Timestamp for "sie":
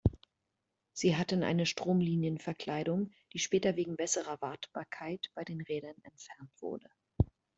0.93-1.15